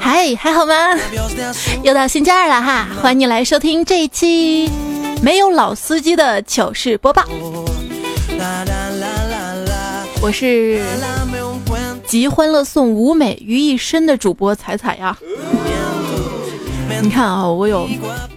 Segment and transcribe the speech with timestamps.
[0.00, 0.74] 嗨，还好吗？
[1.84, 4.68] 又到星期二了哈，欢迎你来收听这一期
[5.22, 7.24] 没有老司机的糗事播报。
[10.20, 10.82] 我是
[12.04, 15.16] 集欢乐颂舞美于一身的主播彩彩呀。
[17.00, 17.88] 你看啊，我有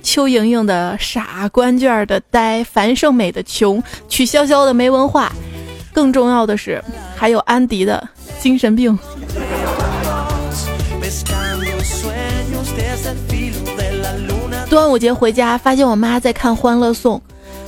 [0.03, 5.31] 邱莹莹的傻，关卷的呆，樊胜美的穷，曲筱绡的没文化，
[5.93, 6.83] 更重要的是
[7.15, 8.07] 还有安迪的
[8.39, 8.97] 精神病。
[14.69, 17.17] 端午节回家，发现我妈在看《欢乐颂》，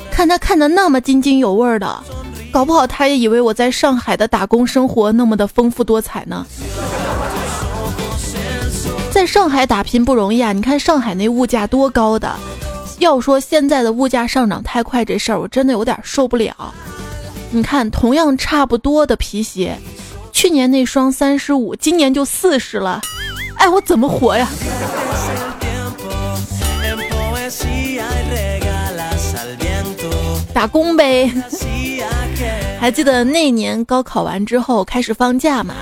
[0.09, 2.03] 看她看的那么津津有味的，
[2.51, 6.45] 搞不好她也以为我在上海的打工生活那么的丰富多彩呢。
[9.11, 10.53] 在上海打拼不容易啊！
[10.53, 12.33] 你看上海那物价多高的，
[12.99, 16.73] 要说现在的物价上涨太快这事儿，我真的有点受不了。
[17.55, 19.77] 你看，同样差不多的皮鞋，
[20.31, 22.99] 去年那双三十五，今年就四十了，
[23.57, 24.49] 哎，我怎么活呀？
[30.51, 31.31] 打工呗。
[32.81, 35.75] 还记得那年高考完之后开始放假嘛？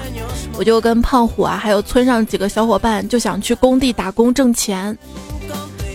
[0.57, 4.95] 我就跟胖虎啊，还有村上几个小伙伴，就想去工地打工挣钱。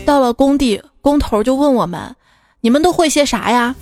[0.07, 2.01] 到了工地，工头就问我们
[2.67, 3.77] ：“你们都会些啥呀？”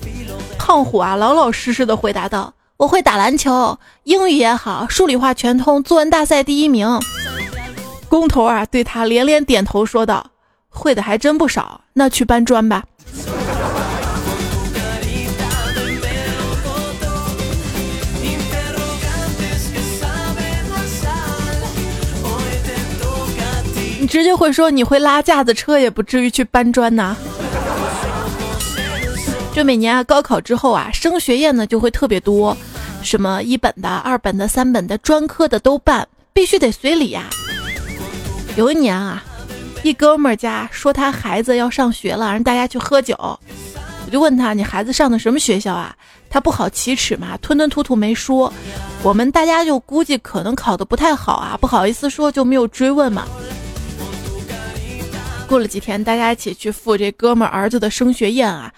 [0.60, 7.00] 胖虎啊，老老实实的回答道：“我会打篮球，英语也好，数理化全通，作文大赛第一名。”
[8.10, 10.26] 工头啊，对他连连点头说道
[10.68, 12.84] ：“会的还真不少，那去搬砖吧。”
[23.98, 27.16] 你直接会说你会拉架子车，也不至于去搬砖呐。
[29.54, 32.56] 就每年啊，高考之后啊，升学宴呢就会特别多，
[33.02, 37.30] 什么一本的、二本的、三本的、专科的都办，必须得随礼呀。
[38.56, 39.22] 有一年啊，
[39.84, 45.94] 一哥们儿家说他孩子要上学了，让大家去喝酒，我就问他你孩子上的什么学校啊？
[46.28, 48.52] 他不好启齿嘛，吞吞吐吐没说。
[49.04, 53.24] 我们大家就估计可能考的不太好啊，不好意思说，就没有追问嘛。
[55.46, 58.72] 过了几天，大家一起去赴这哥们儿子的升学宴啊！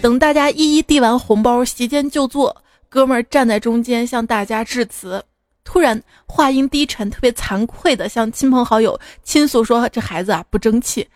[0.00, 2.56] 等大家一一递完红包，席间就坐，
[2.88, 5.22] 哥们儿站在中间向大家致辞。
[5.64, 11.08] 突然话音低沉，特别惭愧的向亲朋好友倾诉说：“这孩子啊不争气，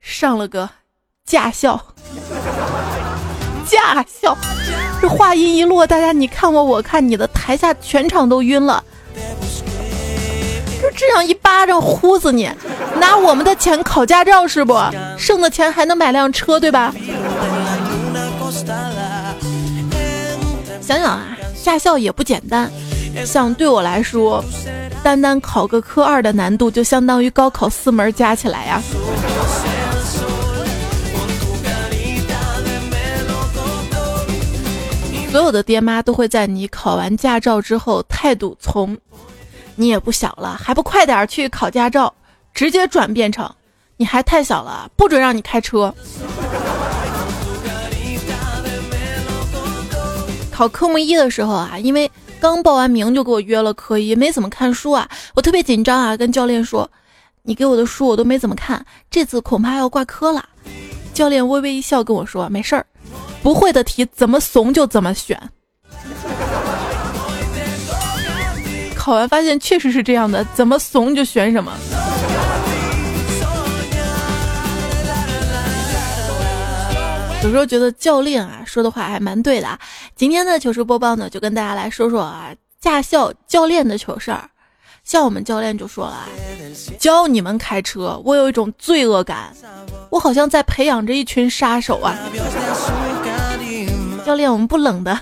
[0.00, 0.68] 上了个
[1.24, 1.94] 驾校。”
[3.66, 4.36] 驾校，
[5.00, 8.82] 这话音一落，大家你看我我看你的，台下全场都晕了。
[10.80, 12.50] 就这样一巴掌呼死你！
[12.98, 14.74] 拿我们的钱考驾照是不？
[15.18, 16.94] 剩的钱还能买辆车，对吧？
[20.80, 22.70] 想想啊，驾校也不简单。
[23.26, 24.42] 像对我来说，
[25.02, 28.82] 单单考个科二的难度就相当于高考四门加起来呀。
[35.30, 38.96] 所有的爹妈都会在你考完驾照之后，态度从。
[39.80, 42.12] 你也不小了，还不快点去考驾照？
[42.52, 43.50] 直接转变成，
[43.96, 45.94] 你还太小了，不准让你开车。
[50.52, 56.90] 考科目一的时候啊，因为刚报完名就给我约了科一，没怎么看书啊，我特别紧张啊，跟教练说
[57.42, 60.46] ：“你给我的书我都没怎么看，这次恐怕要挂科了。”
[61.14, 62.84] 教练微微一笑跟我说：“没事儿，
[63.42, 65.40] 不会的题怎么怂就怎么选。”
[69.10, 71.76] 考完发现确实是这样的，怎么怂就选什么。
[77.42, 79.66] 有时候觉得教练啊说的话还蛮对的。
[80.14, 82.50] 今天的糗事播报呢，就跟大家来说说啊
[82.80, 84.48] 驾校教练的糗事儿。
[85.02, 86.28] 像我们教练就说了，
[87.00, 89.52] 教你们开车，我有一种罪恶感，
[90.10, 92.14] 我好像在培养着一群杀手啊。
[94.24, 95.18] 教练，我们不冷的。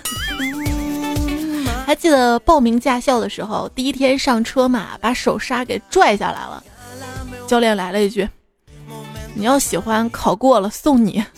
[1.89, 6.63] 还记得报名驾校的时候，第一天上车嘛，把手刹给拽下来了。
[7.47, 8.29] 教练来了一句
[9.33, 11.25] ：“你要喜欢，考过了送你。”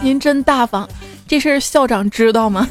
[0.00, 0.88] 您真大方，
[1.26, 2.68] 这事儿校长知道吗？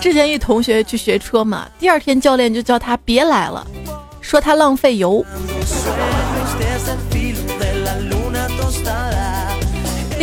[0.00, 3.66] 之前一同学去学车嘛，第二天教练就叫他别来了，
[4.20, 5.26] 说他浪费油。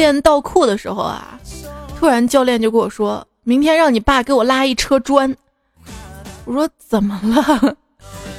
[0.01, 1.39] 练倒库的时候啊，
[1.99, 5.35] 突然教练就跟我说：“明天让你爸给我拉一车砖。”
[6.43, 7.75] 我说：“怎么了？”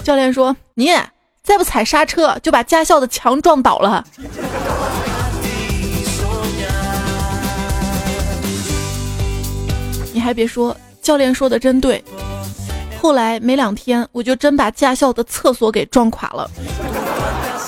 [0.02, 0.90] 教练说：“你
[1.44, 4.04] 再不踩刹车，就把驾校的墙撞倒了。”
[10.12, 12.02] 你还别说，教练说的真对。
[13.00, 16.50] 后来没两天，我就真把驾校的厕所给撞垮了。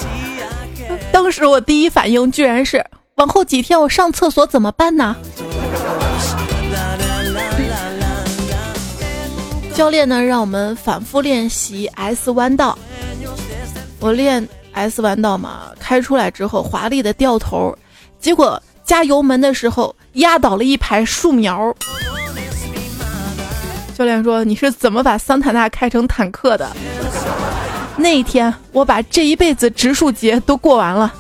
[1.13, 2.85] 当时我第一反应居然是，
[3.17, 5.15] 往后几天我上厕所怎么办呢？
[9.73, 12.77] 教练呢，让我们反复练习 S 弯道。
[14.01, 17.77] 我练 S 弯道嘛，开出来之后华丽的掉头，
[18.19, 21.73] 结果加油门的时候压倒了一排树苗。
[23.97, 26.69] 教练说：“你是怎么把桑塔纳开成坦克的？”
[27.97, 31.15] 那一天，我把这一辈子植树节都过完了。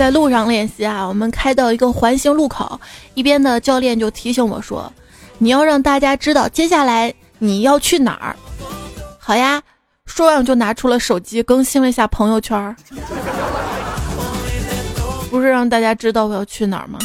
[0.00, 2.80] 在路上练习啊，我们开到一个环形路口，
[3.12, 4.90] 一边的教练就提醒我说
[5.36, 8.34] ：“你要让大家知道接下来你要去哪儿。”
[9.20, 9.62] 好呀，
[10.06, 12.74] 说完我就拿出了手机更新了一下朋友圈。
[15.30, 16.98] 不是让大家知道我要去哪儿吗？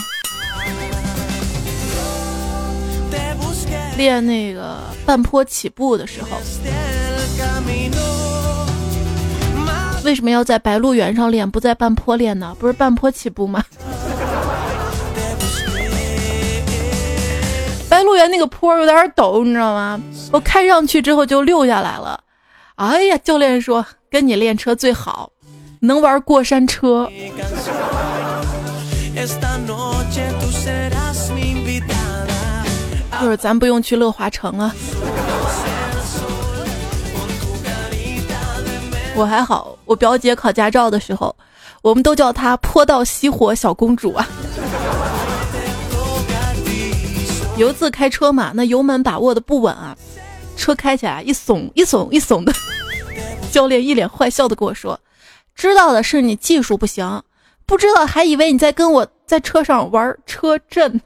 [3.97, 6.29] 练那个半坡起步的时候。
[10.05, 12.55] 为什么要在白鹿原上练，不在半坡练呢？
[12.59, 13.63] 不是半坡起步吗？
[17.89, 19.99] 白鹿原那个坡有点陡，你知道吗？
[20.31, 22.19] 我开上去之后就溜下来了。
[22.75, 25.31] 哎呀，教练说跟你练车最好，
[25.79, 27.09] 能玩过山车。
[33.21, 34.75] 就是咱不用去乐华城啊。
[39.15, 41.33] 我还好，我表姐考驾照的时候，
[41.81, 44.27] 我们都叫她坡道熄火小公主啊。
[47.57, 49.95] 有一次开车嘛，那油门把握的不稳啊，
[50.57, 52.53] 车开起来一耸一耸一耸的，
[53.49, 54.99] 教练一脸坏笑的跟我说
[55.55, 57.23] ：“知道的是你技术不行，
[57.65, 60.99] 不知道还以为你在跟我在车上玩车震。”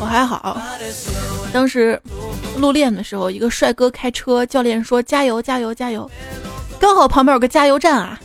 [0.00, 0.58] 我还好，
[1.52, 2.00] 当时
[2.56, 6.10] 路练的时候，一个帅哥开车，教练说加油加油加油，
[6.78, 8.18] 刚好旁边有个加油站啊，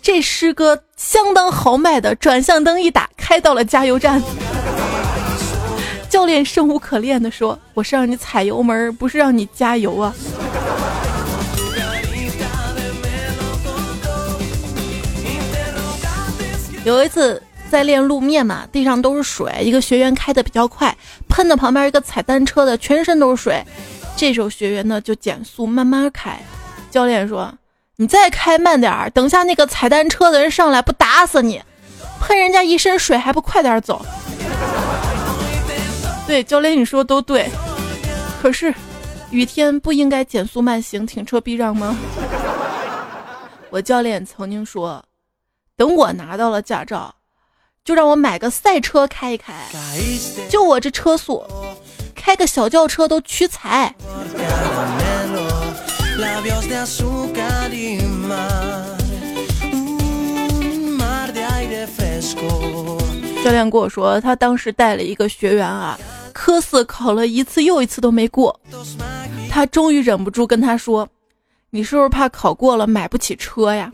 [0.00, 4.22] 这师哥相当豪迈的转向灯一打，开到了加油站。
[6.08, 10.14] 教练生无可恋的说：“我是让你踩油门，不是让你加油啊。”
[16.84, 20.96] 有一次在练路面嘛，地上都是水，一个学员开的比较快，
[21.28, 23.64] 喷的旁边一个踩单车的全身都是水，
[24.16, 26.38] 这时候学员呢就减速慢慢开。
[26.90, 27.52] 教练说
[27.96, 31.60] ：“你再开慢点儿，等下那个踩单车的人上来不打死你？
[32.20, 34.04] 喷人家一身水还不快点走？”
[36.26, 37.50] 对，教练你说的都对，
[38.40, 38.72] 可是
[39.30, 41.96] 雨天不应该减速慢行、停车避让吗？
[43.70, 45.04] 我教练曾经说。
[45.78, 47.14] 等我拿到了驾照，
[47.86, 49.54] 就让我买个赛车开一开。
[50.50, 51.40] 就我这车速，
[52.16, 53.94] 开个小轿车都屈才。
[63.44, 65.96] 教练跟我说，他当时带了一个学员啊，
[66.32, 68.58] 科四考了一次又一次都没过，
[69.48, 71.08] 他终于忍不住跟他说
[71.70, 73.92] ：“你是不是怕考过了买不起车呀？”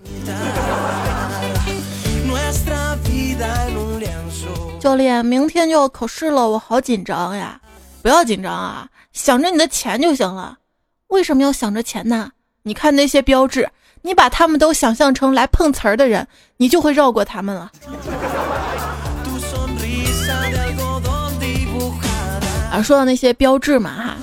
[4.83, 7.61] 教练，明天就要考试了，我好紧张呀！
[8.03, 10.59] 不要紧张啊，想着你的钱就行了。
[11.07, 12.33] 为什么要想着钱呢？
[12.65, 13.71] 你看那些标志，
[14.03, 17.71] 你把他们都想象成来碰瓷儿的人，你就会绕过他们了。
[22.73, 24.17] 啊，说到那些标志嘛，哈，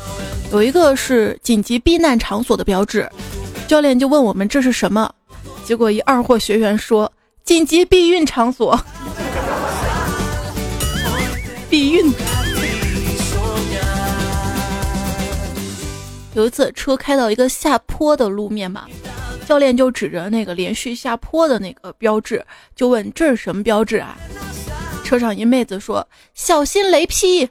[0.52, 3.10] 有一个是紧急避难场所的标志，
[3.66, 5.10] 教练就问我们这是什么，
[5.64, 7.10] 结果一二货学员说
[7.46, 8.78] 紧急避孕场所。
[11.70, 12.12] 避孕。
[16.34, 18.86] 有一次车开到一个下坡的路面嘛，
[19.48, 22.46] 教练就指着那个连续下坡的那个标志，
[22.76, 24.18] 就问这是什么标志啊？
[25.04, 27.50] 车上一妹子说：“小心雷劈。”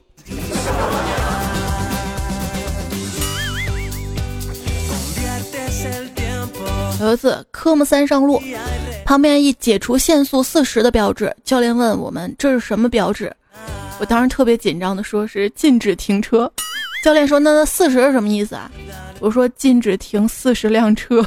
[7.01, 8.41] 有一次科目三上路，
[9.05, 13.33] 旁边一解除限速四十的标志，教练问我们这是什么标志？
[13.99, 16.51] 我当时特别紧张的说是禁止停车。
[17.03, 18.69] 教练说那那四十是什么意思啊？
[19.19, 21.25] 我说禁止停四十辆车。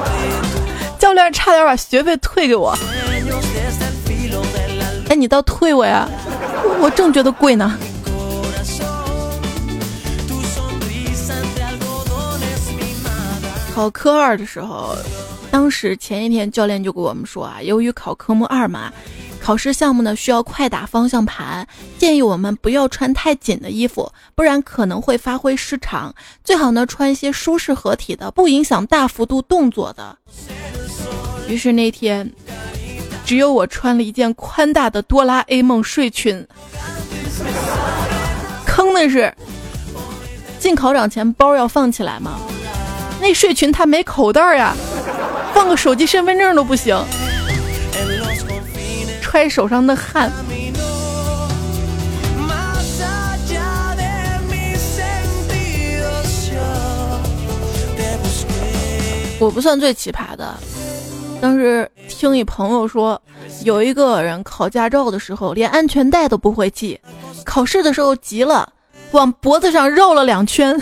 [0.98, 2.76] 教练差点把学费退给我。
[5.08, 6.06] 哎你倒退我呀
[6.80, 7.78] 我正觉得贵呢。
[13.74, 14.94] 考科二的时候
[15.50, 18.92] 当时前一天教练就跟我们说啊由于考科目二嘛
[19.48, 26.14] 考试项目呢需要快打方向盘，建议我们不要穿太紧的衣服，不然可能会发挥失常。
[26.44, 30.18] 最好呢穿一些舒适合体的，不影响大幅度动作的。
[31.48, 32.30] 于是那天，
[33.24, 36.46] 只有我穿了一件宽大的哆啦 A 梦睡裙。
[38.66, 39.32] 坑的是，
[40.58, 42.38] 进考场前包要放起来吗？
[43.18, 44.76] 那睡裙它没口袋呀，
[45.54, 46.94] 放个手机、身份证都不行。
[49.30, 50.32] 揣手上的汗。
[59.38, 60.54] 我不算最奇葩的，
[61.42, 63.20] 当时听一朋友说，
[63.64, 66.98] 有一个人考驾照的时候连安全带都不会系，
[67.44, 68.72] 考试的时候急了，
[69.10, 70.80] 往脖子上绕了两圈。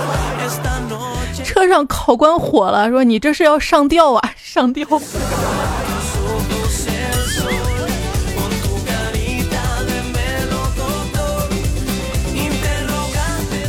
[1.44, 4.86] 车上考官火了，说：“你这是要上吊啊，上吊！”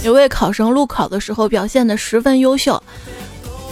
[0.10, 2.82] 有位考生路考的时候表现的十分优秀，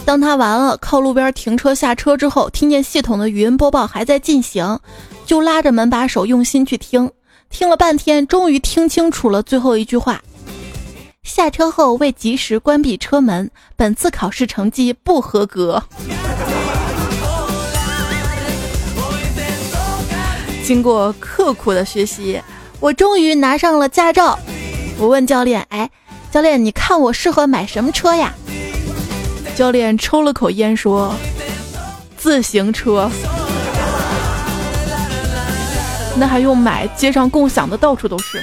[0.04, 4.78] 当他完了靠路边停车下车之后，听见系统的语音播报还在进行，
[5.26, 7.10] 就拉着门把手用心去听，
[7.50, 10.22] 听了半天，终于听清楚了最后一句话。
[11.24, 15.82] 下车后未及时关闭车门，本次考试成绩不合格。
[20.62, 22.40] 经过刻苦的学习，
[22.78, 24.38] 我终于拿上了驾照。
[25.00, 25.88] 我问教练：“哎，
[26.30, 28.32] 教练，你看我适合买什么车呀？”
[29.56, 31.14] 教练抽了口烟说
[32.16, 33.08] ：“自行车。”
[36.16, 36.86] 那还用买？
[36.96, 38.42] 街上共享的到处都是。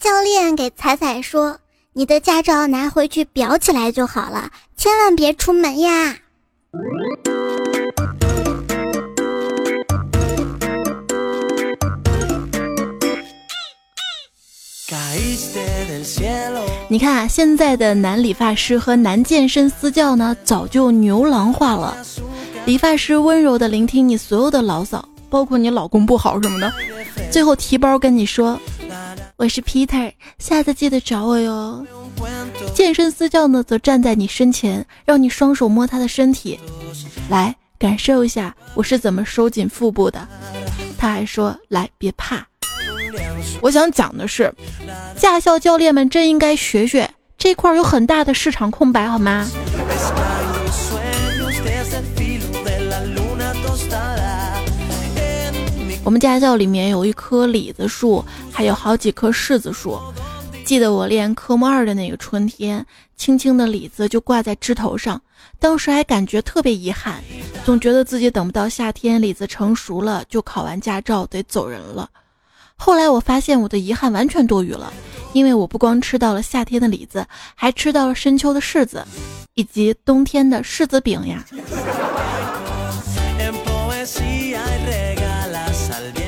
[0.00, 1.58] 教练给彩彩说。
[1.94, 4.48] 你的驾照拿回去裱起来就好了，
[4.78, 6.16] 千万别出门呀！
[16.88, 21.96] 你看，现在的男理发师和男健身私教呢，早就牛郎化了。
[22.64, 26.72] 理发师温柔的聆听你所有的牢骚，包括你老公不好什么的，
[27.30, 28.58] 最后提包跟你说。
[29.36, 31.84] 我是 Peter，下次记得找我哟。
[32.74, 36.60] 健身私教呢，则站在你身前，让你双手摸他的身体，
[37.28, 40.28] 来感受一下我是怎么收紧腹部的。
[40.96, 42.46] 他还说：“来，别怕。”
[43.60, 44.52] 我想讲的是，
[45.16, 49.46] 驾校教练们真应该学学这块有很大的市场空白，好吗？
[56.04, 59.98] 我们驾校里面有一棵李子树，还有好几棵柿子树。
[60.64, 62.84] 记得我练科目二的那个春天，
[63.16, 65.20] 青青的李子就挂在枝头上，
[65.60, 67.22] 当时还感觉特别遗憾，
[67.64, 72.08] 总觉得自己等不到夏天李子成熟了就考完驾照得走人了。
[72.84, 74.92] 后来我发现我的遗憾完全多余了，
[75.32, 77.24] 因为我不光吃到了夏天的李子，
[77.54, 79.06] 还吃到了深秋的柿子，
[79.54, 81.44] 以及冬天的柿子饼呀。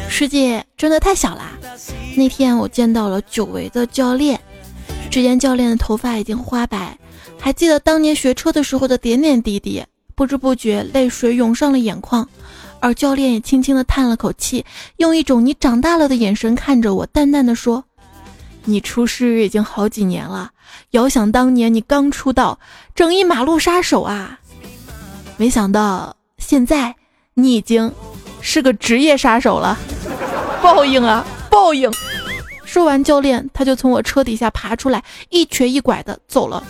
[0.09, 1.59] 世界真的太小啦！
[2.17, 4.39] 那天我见到了久违的教练，
[5.11, 6.97] 只见教练的头发已经花白，
[7.37, 9.85] 还记得当年学车的时候的点点滴滴，
[10.15, 12.29] 不知不觉泪水涌上了眼眶，
[12.85, 14.63] 而教练也轻轻的叹了口气，
[14.99, 17.83] 用一种你长大了的眼神看着我，淡淡的说
[18.65, 20.51] ：“你出师已经好几年了，
[20.91, 22.59] 遥想当年你刚出道，
[22.95, 24.39] 整一马路杀手啊，
[25.39, 26.95] 没想到现在
[27.33, 27.91] 你已经
[28.43, 29.79] 是个职业杀手了。”
[30.63, 31.91] 报应啊，报应！
[32.67, 36.63] 说完，教练他就从我车底下爬出来，一瘸一拐的走了。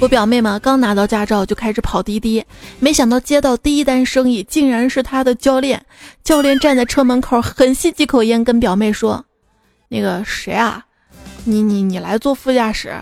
[0.00, 2.44] 我表妹嘛，刚拿到驾照就开始跑滴滴，
[2.78, 5.82] 没想到接到第一单生意竟然是她的教练。
[6.22, 9.24] 教练站在车门口，狠吸几口烟，跟表妹说
[9.88, 10.84] ：“那个谁啊，
[11.44, 12.94] 你你你来坐副驾驶。”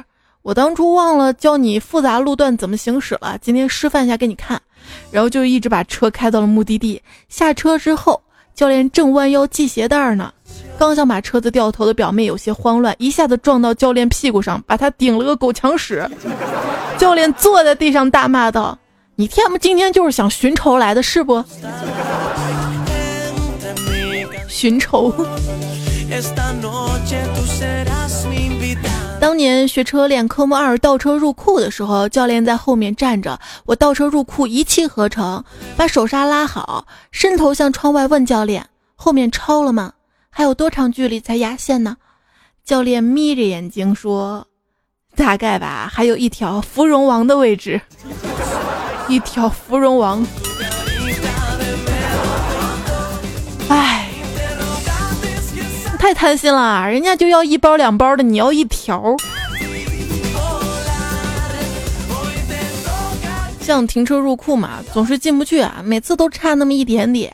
[0.43, 4.61] 我当初忘了教你复杂路段怎么行驶了，今天示范一下给你看。
[5.11, 7.01] 然后就一直把车开到了目的地。
[7.29, 8.23] 下车之后，
[8.55, 10.33] 教练正弯腰系鞋带呢，
[10.83, 16.05] 刚想把车子掉头的表妹有些慌乱，一下子撞到教练屁股上，把他顶了个狗抢屎。
[16.99, 18.77] 教练坐在地上大骂道
[19.15, 21.45] ：“你天不今天就是想寻仇来的是不？
[24.51, 25.15] 寻仇。”
[29.21, 35.45] 当年学车练科目二倒车入库的时候，教练在后面站着，我倒车入库一气呵成，
[35.77, 39.93] 把手刹拉好，伸头向窗外问教练：“后面超了吗？
[40.35, 41.95] 还有多长距离才压线呢？
[42.65, 44.47] 教练眯着眼睛说
[45.15, 47.79] ：“大概吧，还有一条芙蓉王的位置，
[49.09, 50.25] 一条芙蓉王。”
[53.69, 54.09] 哎，
[55.99, 59.15] 太贪心了，人家就要一包两包的，你要一条。
[63.61, 67.31] 像停车入库嘛，总是进不去啊，每次都差那么一点点。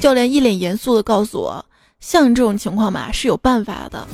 [0.00, 1.64] 教练一脸严肃的告诉我，
[2.02, 4.06] 像这种情况嘛，是有办法的。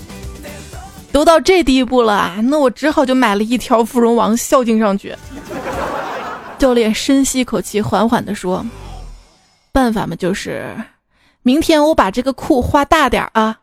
[1.10, 5.16] 都到这地步了，那我只好就买了一条芙蓉王孝敬上去。
[6.58, 8.64] 教练深吸一口气，缓缓地说
[9.72, 10.76] ：“办法嘛，就是
[11.42, 13.56] 明天我把这个库画大点啊。”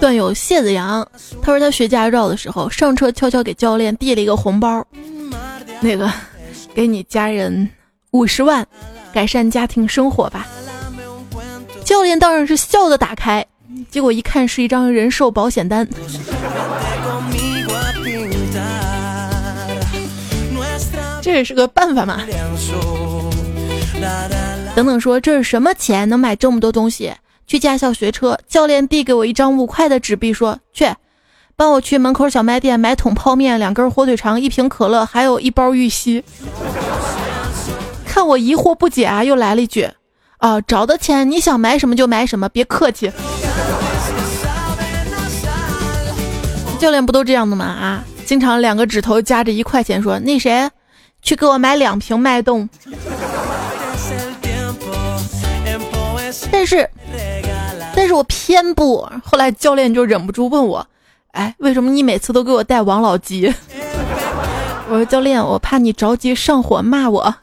[0.00, 1.06] 段友谢子阳，
[1.42, 4.86] 他说他学驾照的时候，上车悄悄给教练递了一个红包，
[5.80, 6.10] 那个
[6.74, 7.68] 给你家人
[8.10, 8.66] 五十万，
[9.12, 10.46] 改善家庭生活吧。
[11.84, 13.44] 教练当然是笑的打开，
[13.90, 15.88] 结果一看是一张人寿保险单。
[21.22, 22.22] 这也是个办法嘛。
[24.74, 27.12] 等等，说这是什么钱能买这么多东西？
[27.46, 30.86] 去驾校学车，教练递给我一张五块的纸币，说：“去，
[31.60, 36.24] 帮我去门口小卖店买桶泡面、两根火腿肠、一瓶可乐，还有一包玉溪。”
[38.06, 39.86] 看我疑惑不解啊，又来了一句
[40.40, 43.12] ：“啊，找的钱你想买什么就买什么，别客气。”
[46.80, 47.66] 教练不都这样的吗？
[47.66, 50.70] 啊，经常两个指头夹着一块钱，说：“那谁，
[51.20, 52.66] 去给我买两瓶脉动。”
[56.50, 56.88] 但是，
[57.94, 59.06] 但是我偏不。
[59.22, 60.86] 后来教练就忍不住问我
[61.32, 63.52] ：“哎，为什么你每次都给我带王老吉？”
[64.88, 67.34] 我说：“教练，我怕你着急上火骂我。”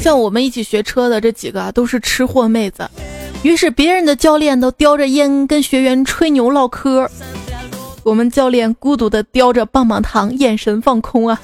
[0.00, 2.86] 像我们一起学车的这几个都是吃货妹子，
[3.42, 7.08] 于是别人的教练都叼着烟跟学员吹牛唠嗑，
[8.02, 11.40] 我们教练孤独的叼着棒棒糖，眼神放空啊。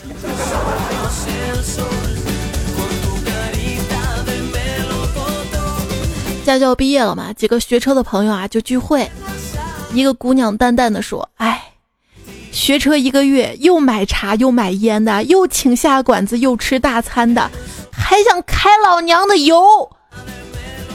[6.45, 9.09] 驾校毕业了嘛，几个学车的朋友啊就聚会。
[9.93, 11.63] 一个姑娘淡淡的说：“哎，
[12.51, 17.51] 学车一个月，又买茶又买烟的，又请下馆子又吃大餐的，
[17.93, 19.91] 还想开老娘的油。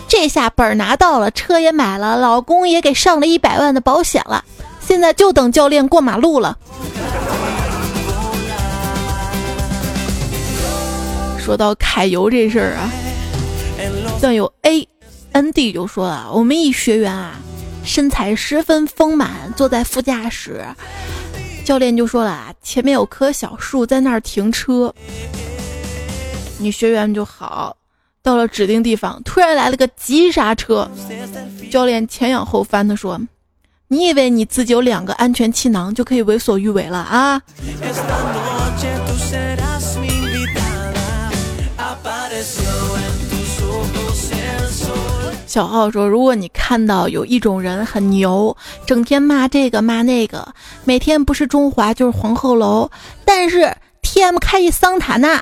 [0.08, 4.44] 这下本儿拿到了，车也买了，老公也给上了一百万的保险了，
[4.80, 6.58] 现在就等教练过马路了。”
[11.40, 12.90] 说到揩油这事儿啊，
[14.20, 14.95] 段友 A。
[15.36, 17.34] N D 就说了，我们一学员啊，
[17.84, 20.66] 身材十分丰满，坐在副驾驶，
[21.66, 24.96] 教练就说了，前面有棵小树，在那儿停车。
[26.58, 27.76] 女学员就好，
[28.24, 30.90] 到了指定地方，突然来了个急刹车，
[31.70, 33.20] 教练前仰后翻的说
[33.90, 37.42] ：“你以为你自己有两个安全气囊就可以为所欲为了啊？”
[45.56, 50.46] 小浩说：“如果你看到有一种人很牛，整天骂这个骂那个，
[50.84, 52.92] 每天不是中华就是黄鹤楼，
[53.24, 55.42] 但是 T M 开一桑塔纳，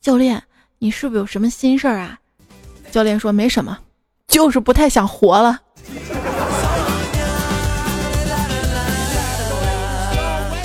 [0.00, 0.40] 教练，
[0.78, 2.16] 你是不是有什么心事儿啊？
[2.92, 3.76] 教练说没什么，
[4.28, 5.58] 就是不太想活了。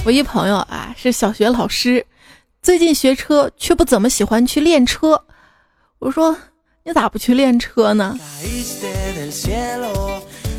[0.05, 2.05] 我一朋友啊，是小学老师，
[2.61, 5.19] 最近学车却不怎么喜欢去练车。
[5.97, 6.37] 我说
[6.83, 8.15] 你咋不去练车呢？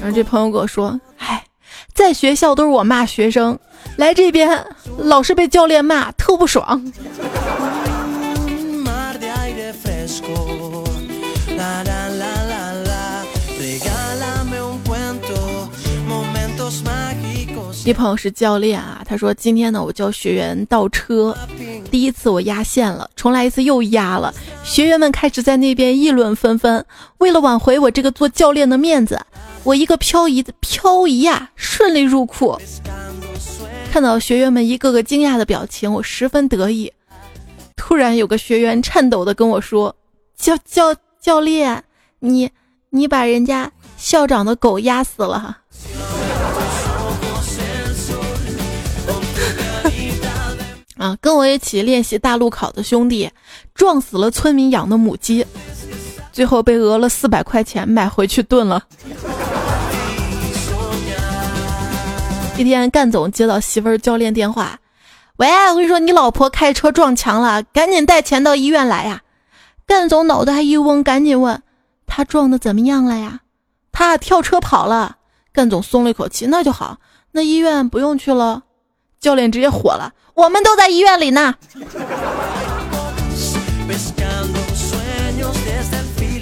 [0.01, 1.41] 然后这朋友跟我说，唉。
[1.97, 3.59] 在学校都是我骂学生，
[3.97, 4.67] 来这边
[4.99, 6.93] 老是被教练骂，特不爽。
[17.85, 21.35] 一朋友是教练啊，他说今天呢我教学员倒车，
[21.91, 26.85] 第一次我压线了，重来一次又压了，学员们开始在那边议论纷纷。
[27.19, 29.19] 为了挽回我这个做教练的面子。
[29.67, 32.57] 我一个漂移的漂移呀，顺利入库。
[33.93, 36.93] 看到学员们一个个惊讶的表情，我十分得意。
[37.75, 39.97] 突然有个学员颤抖的跟我说
[40.39, 41.83] ：“教教教练，
[42.21, 42.49] 你
[42.91, 45.59] 你把人家校长的狗压死了。
[50.97, 53.29] ”啊，跟我一起练习大路考的兄弟
[53.75, 55.45] 撞死了村民养的母鸡，
[56.37, 58.83] 最后被讹了四百块钱买回去炖了。
[62.59, 64.79] 一天，干总接到媳妇儿教练电话，
[65.37, 69.23] 喂，我跟你说，你老婆开车撞墙了，赶紧带钱到医院来呀！
[69.87, 71.63] 干总脑袋一嗡，赶紧问
[72.07, 73.41] 他撞的怎么样了呀？
[73.91, 75.17] 他跳车跑了。
[75.55, 76.99] 干总松了一口气，那就好，
[77.33, 78.65] 那医院不用去了。
[79.19, 81.55] 教练直接火了，我们都在医院里呢。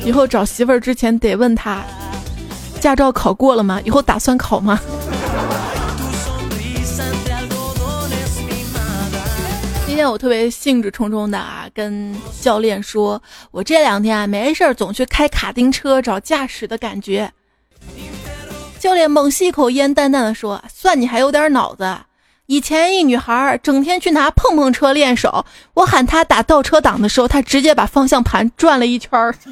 [0.04, 1.82] 以后找媳妇儿之前得问他，
[2.78, 3.80] 驾照考过了吗？
[3.84, 4.78] 以后打算考吗？
[9.86, 17.32] 今天我特别兴致冲冲的啊，跟教练说，我这两天啊没事儿，总去开卡丁车找驾驶的感觉。
[18.78, 21.96] 教练猛吸一口烟，淡淡的说：“算你还有点脑子。
[22.46, 29.34] 以前一女孩整天去拿碰碰车练手，我喊她打倒车档的时候，她直接把方向盘转了一圈儿。”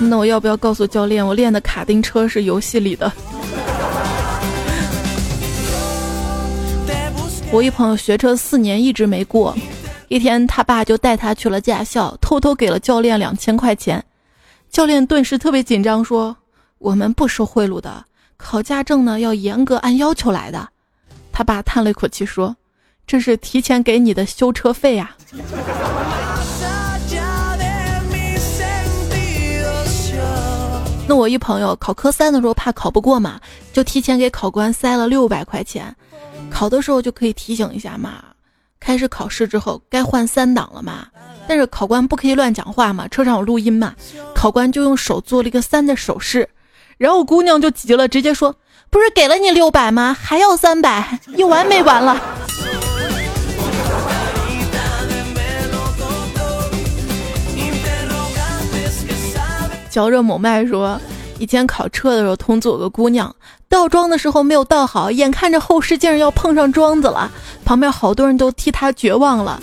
[0.00, 3.12] 那我要不要告诉教练，我练的卡丁车是游戏里的？
[7.50, 9.54] 我一朋友学车四年一直没过，
[10.08, 14.02] 一天他爸就带他去了驾校，偷偷给了教练两千块钱。
[14.70, 16.36] 教练顿时特别紧张，说
[16.78, 18.04] ：“我们不收贿赂的，
[18.36, 20.68] 考驾证呢要严格按要求来的。”
[21.32, 22.56] 他爸叹了一口气说
[23.06, 25.16] ：“这是提前给你的修车费呀。”
[31.08, 33.40] 那我一朋友考科三的时候怕考不过嘛，
[33.72, 35.94] 就提前给考官塞了六百块钱，
[36.50, 38.24] 考的时候就可以提醒一下嘛。
[38.80, 41.06] 开始考试之后该换三档了嘛，
[41.48, 43.94] 但是考官不可以乱讲话嘛，车上有录音嘛。
[44.34, 46.48] 考官就用手做了一个三的手势，
[46.98, 48.54] 然后姑娘就急了，直接说
[48.90, 50.16] ：“不是给了你六百吗？
[50.20, 52.20] 还要三百，有完没完了？”
[59.88, 61.00] 嚼着某麦说
[61.40, 63.34] ：“以前考车的时候，同组有个姑娘
[63.66, 67.30] 倒桩的时候没有倒好，眼看着后视镜要碰上桩子了，
[67.64, 69.58] 旁边好多人都替她绝望了。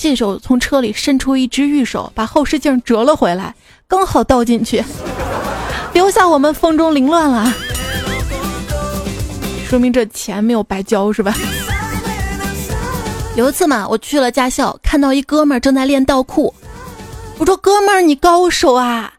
[0.00, 3.56] 这时候从车里伸出一只玉手，把后视镜折了回来，
[3.88, 4.82] 刚好倒进去，
[5.92, 7.52] 留下我们风中凌乱了。
[9.68, 11.34] 说明这钱没有白交是吧？
[13.34, 16.54] 有一次嘛，我去了驾校，看到一哥们儿正在练倒库，
[17.38, 19.14] 我说：哥们儿，你高手啊！”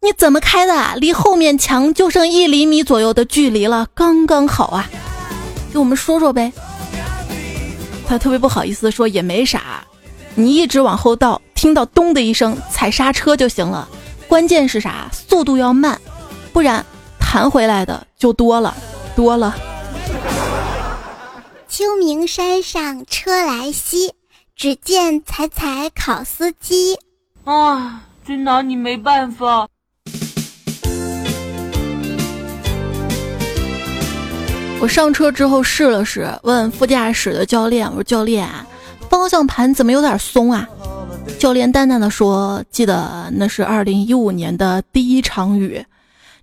[0.00, 0.96] 你怎么开的？
[0.96, 4.88] 离后面墙就剩一厘米左右的距离了，刚刚好啊！
[5.72, 6.52] 给我们说说呗。
[8.12, 9.82] 他特别不好意思说，也没啥，
[10.34, 13.88] 你一直往后倒，听到咚的一声，踩刹车就行了。
[14.28, 15.08] 关键是啥？
[15.10, 15.98] 速度要慢，
[16.52, 16.84] 不然
[17.18, 18.76] 弹回来的就多了，
[19.16, 19.56] 多了。
[21.66, 24.12] 秋名山上车来袭，
[24.54, 26.98] 只见踩踩考司机。
[27.44, 29.66] 啊，真拿你没办法。
[34.82, 38.66] 我上车之后试了试，问副驾驶的教练：“我说教练啊，
[39.08, 40.68] 方向盘怎么有点松啊？”
[41.38, 45.86] 教练淡淡的说：“记得那是二零一五年的第一场雨，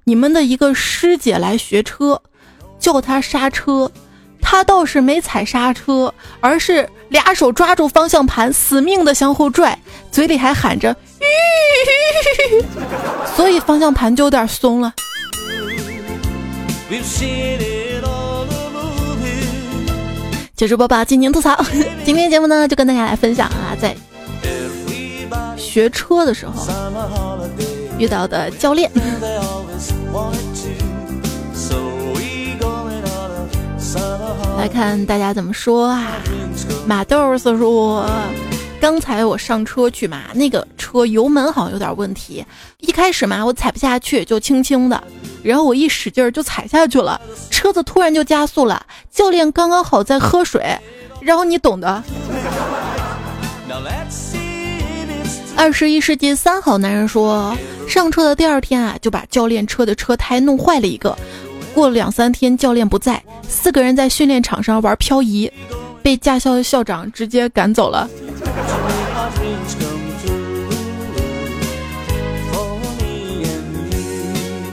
[0.05, 2.21] 你们的一个师姐来学车，
[2.79, 3.91] 叫她刹车，
[4.41, 9.77] 她倒是没踩刹车，而是俩手抓住方向盘，死命的向后拽，
[10.13, 10.95] 嘴里还喊着
[13.35, 14.93] ‘所以方向盘就有点松了。”
[20.59, 21.57] 结束播报，尽情吐槽。
[22.03, 23.95] 今天节目呢，就跟大家来分享啊，在
[25.55, 26.67] 学车的时候
[27.97, 28.91] 遇到的教练。
[34.57, 36.11] 来看大家怎么说啊？
[36.85, 38.05] 马豆子说，
[38.81, 42.45] 刚才我上车去嘛，那个车油门好像有点问题，
[42.79, 45.01] 一开始嘛我踩不下去，就轻轻的。
[45.43, 48.85] 然后我一使劲儿就踩下去了，车子突然就加速了。
[49.11, 50.77] 教练刚刚好在喝水，
[51.21, 52.03] 然后你懂的。
[55.55, 57.55] 二十一世纪三好男人说，
[57.87, 61.17] 上车的第二天啊，就把教练车的车胎弄坏了一个。
[61.73, 65.51] 过了两三天，教练不在，四个人在训练场上玩漂移，
[66.01, 68.09] 被驾校的校长直接赶走了。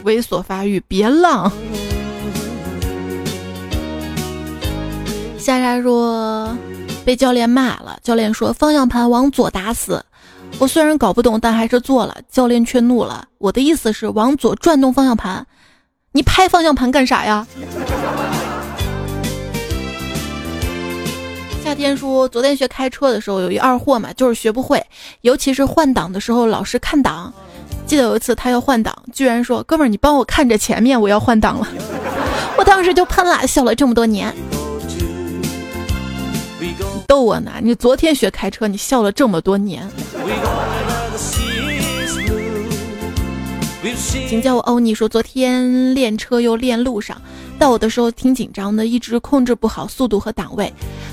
[0.06, 1.50] 猥琐发育，别浪。
[5.36, 6.56] 夏夏说
[7.04, 10.04] 被教练骂了，教练说方向盘往左打死。
[10.60, 12.16] 我虽然搞不懂，但还是做了。
[12.30, 15.44] 教练却怒了，我的意思是往左转动方向盘，
[16.12, 17.44] 你拍方向盘干啥呀？
[21.64, 24.80] 夏天说，昨天学开车的时候有一二货嘛，就是学不会，
[25.22, 27.32] 尤其是换挡的时候老是看挡。
[27.87, 31.68] 记得有一次他要换挡，居然说：“哥们儿，你帮我看着前面，我要换挡了。”
[32.59, 34.35] 我当时就喷了，笑了这么多年。
[37.07, 37.53] 逗我呢！
[37.62, 39.88] 你昨天学开车，你笑了这么多年。
[44.29, 44.92] 请叫我欧尼。
[44.92, 47.16] 说昨天练车又练路上，
[47.57, 50.72] 到我的时候挺紧张的，一直控制不好速度和档位。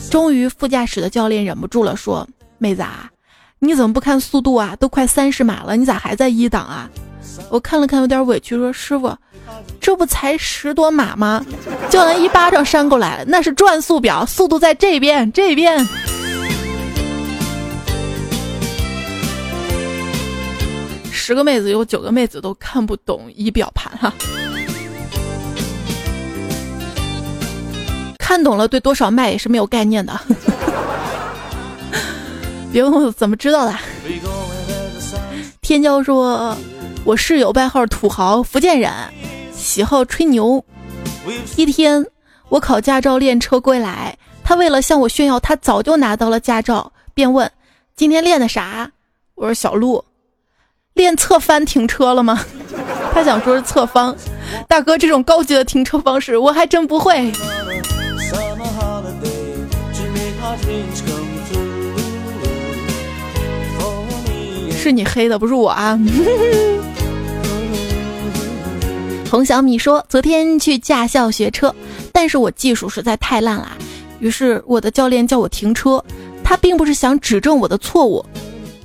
[0.10, 3.12] 终于副驾驶的教练忍不住了，说：“妹子啊，
[3.63, 4.76] 你怎么不看速度啊？
[4.78, 6.89] 都快三十码了，你咋还在一档啊？”
[7.49, 9.15] 我看了看，有点委屈，说：“师傅。”
[9.80, 11.45] 这不才十多码吗？
[11.89, 15.88] 就能一巴掌扇过来，那是转速表，速度在这边，这边。
[21.12, 24.13] 十个妹子有九个妹子都看不懂仪表盘哈，
[28.19, 30.19] 看懂了对多少迈也是没有概念的。
[32.74, 33.76] 别问我怎么知道的。
[35.62, 36.58] 天骄说，
[37.06, 38.92] 我室友外号土豪，福建人。
[39.54, 40.66] 喜好吹牛。
[41.56, 42.04] 一天，
[42.50, 47.50] 我考驾照练车归来，他为了向我炫耀他早就拿到了驾照，便问
[47.96, 48.92] ：“今天练的啥？”
[49.36, 50.04] 我说：“小路，
[50.96, 52.44] 练侧翻停车了吗？”
[53.14, 54.16] 他想说是侧方。
[54.68, 57.32] 大哥，这种高级的停车方式我还真不会。
[64.84, 65.98] 是你黑的，不是我啊。
[69.32, 71.74] 红小米说：“昨天去驾校学车，
[72.12, 73.78] 但是我技术实在太烂了，
[74.19, 76.04] 于是我的教练叫我停车。
[76.43, 78.26] 他并不是想指正我的错误，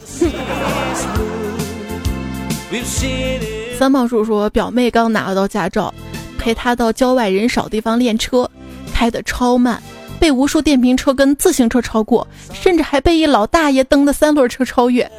[3.76, 5.92] 三胖叔说，表妹刚拿到驾照，
[6.38, 8.48] 陪她到郊外人少地方练车，
[8.94, 9.82] 开的超慢，
[10.18, 15.10] 被无数电瓶车跟自行车超过，甚至还被一老大爷蹬的三轮车超越。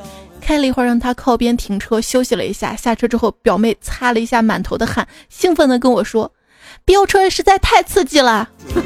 [0.41, 2.75] 开了一会儿，让他靠边停车休息了一下。
[2.75, 6.31] 下车之后，表妹擦了一下满头的汗，兴奋地跟我说
[6.85, 8.49] ：“飙车实在太刺激了。”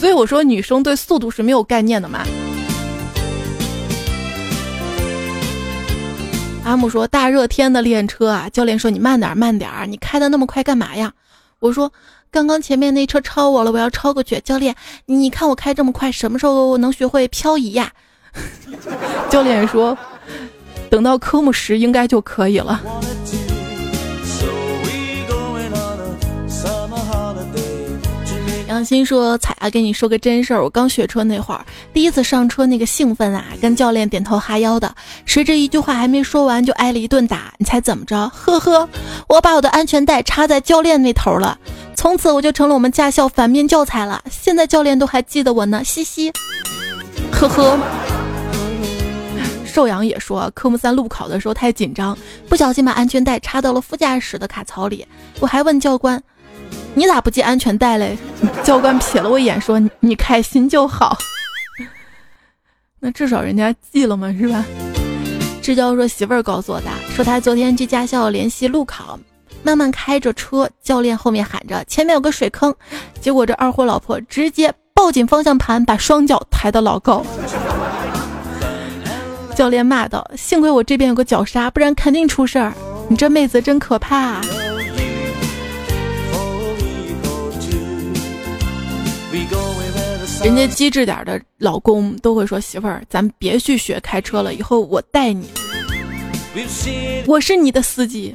[0.00, 2.26] 所以我说，女生对速度是没有概念的嘛。
[6.64, 11.12] 阿木说：“大热天的练车啊，教练说你慢点慢点，你开的那么快干嘛呀？”
[11.60, 11.92] 我说
[12.30, 14.74] ：“刚刚前面那车超我了，我要超过去。”教练，
[15.06, 17.92] 你看我开这么快，什么时候能学会漂移呀？
[19.28, 19.96] 教练说
[20.88, 22.80] ：“等到科目十应该就可以了。”
[28.78, 37.52] 杨鑫说：“彩啊，跟你说个真事儿，我刚学车那会儿，第一次上车那个兴奋啊，跟教练点头哈腰的，谁知一句话还没说完就挨了一顿打。
[37.58, 38.30] 你猜怎么着？
[38.32, 38.88] 呵呵，
[39.26, 41.58] 我把我的安全带插在教练那头了，
[41.96, 44.22] 从此我就成了我们驾校反面教材了。
[44.30, 46.32] 现在教练都还记得我呢，嘻嘻，
[47.32, 47.76] 呵呵。”
[49.66, 52.16] 寿阳也说，科目三路考的时候太紧张，
[52.48, 55.04] 不小心把安全带插到了副驾驶的卡槽里。
[55.40, 56.20] 我还问教官
[56.94, 58.16] ：“你咋不系安全带嘞？”
[58.64, 61.16] 教官瞥了我一眼，说：“你开心就好。
[63.00, 64.64] ”那至少人家记了嘛，是吧？
[65.62, 69.18] 支教说：“媳妇儿告诉我的，说他昨天去驾校联系路考，
[69.62, 72.74] 慢慢开着车，教练后面喊着前面有个水坑，
[73.20, 77.24] 结果这二货老婆直接抱紧方向盘，把双脚抬得老高。
[79.54, 82.72] ”教练骂道：“幸亏我这边有个脚刹，不然肯定出事儿。
[83.08, 84.40] 你这妹子真可怕。”
[90.48, 95.46] 人家机智点的老公都会说：“媳妇儿，咱别去学开车了，以后我带你，
[97.26, 98.34] 我是你的司机。”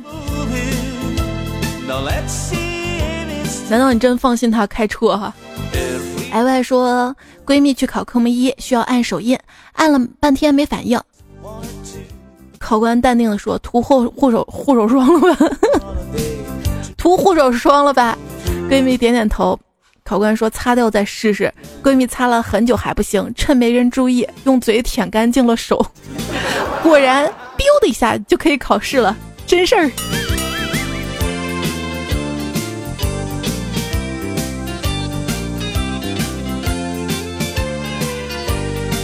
[3.68, 5.34] 难道你真放心他开车哈
[6.32, 9.36] ？L Y 说闺蜜去考科目一需要按手印，
[9.72, 11.02] 按了半天没反应。
[12.60, 15.50] 考官淡定的说：“涂护护手护手霜了吧？
[16.96, 18.16] 涂护手霜了吧？”
[18.70, 19.60] 闺蜜点点头。
[20.04, 25.86] 考官说：“擦掉再试试。”闺蜜擦了很久还不行，趁没人注意，用嘴舔干净了手，
[26.82, 27.26] 果然
[27.58, 29.16] ，biu 的一下就可以考试了，
[29.48, 29.90] 真事儿。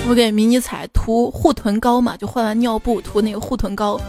[0.08, 4.02] 我给迷你彩涂护臀膏嘛，就换完尿布涂那个护臀膏，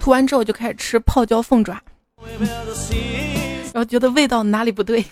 [0.00, 1.80] 涂完之后就开始吃泡椒凤爪，
[3.72, 5.04] 然后觉得味道哪里不对，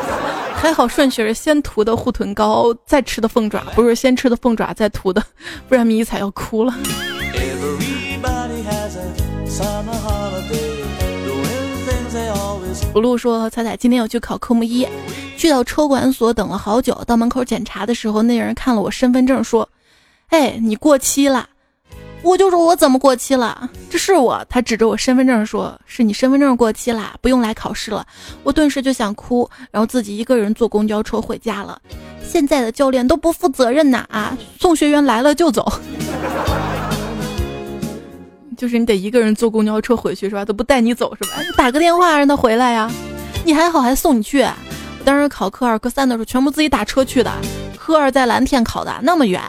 [0.54, 5.22] 还好顺序是先涂的护臀膏，再吃的凤爪，不是先吃的凤爪再涂的，
[5.68, 6.74] 不然迷彩要哭了。
[12.92, 14.86] 不露说：“彩彩今天要去考科目一，
[15.36, 19.66] 去到车管所等了好久，到门口检查的时候，那人看了我身份证说
[20.28, 21.48] ：‘哎，你过期了。’
[22.22, 23.68] 我就说我怎么过期了？
[23.90, 24.44] 这是我。
[24.48, 28.06] 他指着我身份证说：‘是你身份证过期了，不用来考试了。’
[28.44, 31.78] 我顿时就想哭，然后自己一个人坐公交车回家了。
[32.22, 34.06] 现在的教练都不负责任呐！
[34.08, 35.70] 啊，送学员来了就走。
[38.56, 40.44] ”就是你得一个人坐公交车回去是吧？
[40.44, 41.40] 都不带你走是吧？
[41.40, 42.88] 你打个电话让他回来呀。
[43.44, 44.42] 你还好还送你去。
[44.42, 47.32] 我当时考科二、科三的时候，全部自己打车去的。
[47.76, 49.40] 科二在蓝天考的，那么远；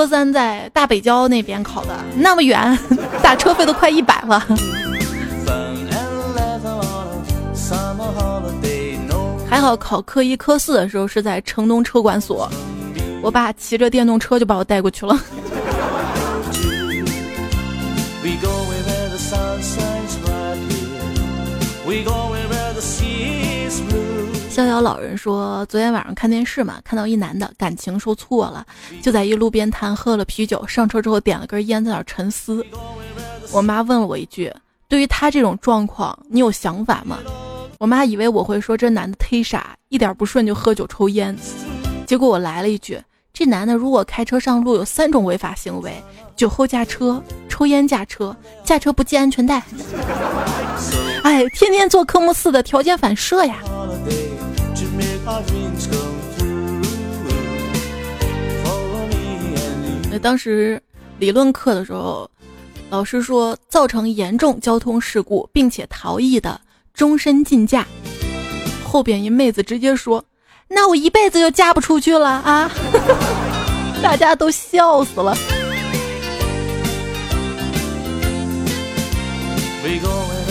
[0.00, 2.78] 科三在大北郊那边考的，那么远，
[3.22, 4.42] 打车费都快一百了。
[9.46, 12.50] 还好考科一、科四的时候是在城东车管所，
[13.20, 15.14] 我爸骑着电动车就把我带过去了。
[18.22, 19.60] We go where the sun
[24.50, 28.66] 逍遥老人说：“昨天晚上看电视嘛，看到一男的感情受挫了，
[29.00, 32.66] 就在一路边摊喝了啤酒，上车之后点了根烟，在那沉思。
[33.52, 34.52] 我妈问了我一句
[34.88, 37.20] ：‘对于他这种状况，你有想法吗？’
[37.78, 41.34] 我妈以为我会说这男的忒傻，一点不顺就喝酒抽烟。
[42.04, 43.00] 结果我来了一句
[43.32, 46.02] ：‘这男的如果开车上路有三种违法行为：
[46.34, 49.62] 酒后驾车、抽烟驾车、驾车不系安全带。’
[51.22, 53.58] 哎，天天做科目四的条件反射呀。”
[60.10, 60.82] 那当时
[61.18, 62.28] 理论课的时候，
[62.90, 66.60] 老师说造成严重交通事故并且逃逸的，
[66.92, 67.86] 终身禁驾。
[68.84, 70.24] 后边一妹子直接说
[70.66, 72.68] ：“那我一辈子就嫁不出去了啊！”
[74.02, 75.32] 大家都笑死了。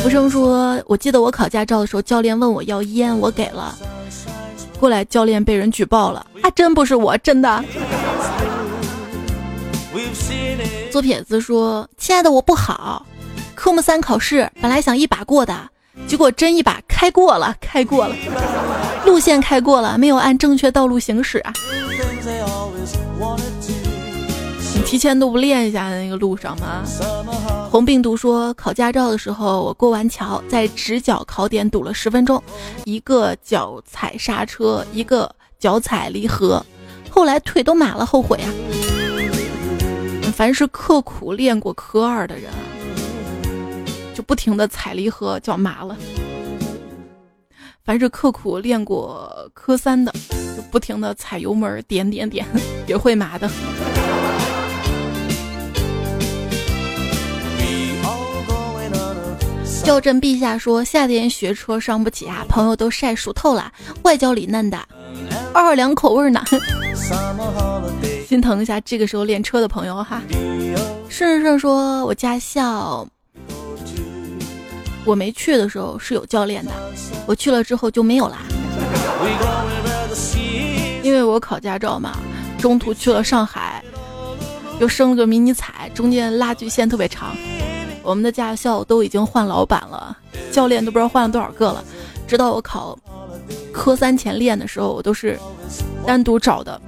[0.01, 3.77] 福生说：“我记得我考驾照的时候，教练问我要烟，我给了。”
[4.79, 6.49] 过来，教练被人举报了还！
[6.51, 7.63] 真不是我，真的。
[10.89, 13.05] 左撇子说：“亲爱的，我不好。
[13.55, 15.69] 科目三考试本来想一把过的，
[16.07, 18.15] 结果真一把开过了，开过了，
[19.05, 21.51] 路线开过了，没有按正确道路行驶啊。
[24.89, 26.83] 提前都不练一下那个路上吗？”
[27.69, 32.41] 红病毒说：“考驾照的时候，我过完桥，在直角考点堵了十分钟，
[32.85, 36.65] 一个脚踩刹车，一个脚踩离合，
[37.07, 38.49] 后来腿都麻了，后悔啊！
[40.33, 42.51] 凡是刻苦练过科二的人，
[44.15, 45.95] 就不停的踩离合，脚麻了；
[47.85, 50.11] 凡是刻苦练过科三的，
[50.57, 52.43] 就不停的踩油门，点点点，
[52.87, 53.47] 也会麻的。”
[59.89, 63.71] 校正陛下说：“夏天学车伤不起啊，朋友都晒熟透了，
[64.03, 64.77] 外焦里嫩的，
[65.51, 66.43] 二二两口味呢，
[68.27, 70.21] 心疼一下这个时候练车的朋友哈。”
[71.09, 73.03] 顺顺说：“我驾校，
[75.05, 76.71] 我没去的时候是有教练的，
[77.25, 78.43] 我去了之后就没有啦，
[81.01, 82.15] 因为我考驾照嘛，
[82.59, 83.83] 中途去了上海，
[84.79, 87.35] 又升了个迷你彩，中间拉锯线特别长。”
[88.09, 90.17] 我们的驾校都已经换老板了，
[90.51, 91.85] 教练都不知道换了多少个了。
[92.27, 92.97] 直到我考
[93.71, 95.37] 科三前练的时候，我都是
[96.07, 96.81] 单独找的。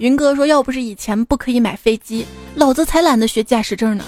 [0.00, 2.26] 云哥说：“要不是以前不可以买飞机，
[2.56, 4.04] 老子才懒得学驾驶证呢。”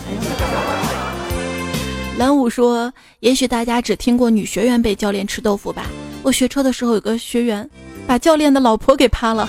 [2.19, 5.87] 蓝武说：“也许大家只听过女学员被教练吃豆腐吧。”
[6.23, 7.69] 我学车的时候有个学员
[8.07, 9.49] 把教练的老婆给趴了，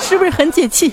[0.00, 0.92] 是不是很解气？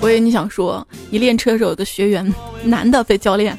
[0.00, 3.56] 我以为你想说，一练车时有个学员，男的非教练。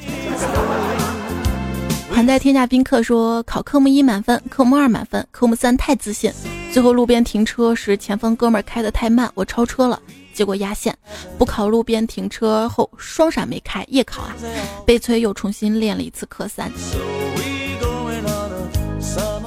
[2.12, 6.32] 款在天下宾客说考科目一满分，科目二满分，科目三太自信。
[6.72, 10.00] 最后路边停车时，前方哥们儿开的太慢，我超车了，
[10.36, 10.96] 结果压线。
[11.38, 14.36] 不考路边停车后双闪没开，夜考啊，
[14.84, 16.70] 悲催又重新练了一次科三。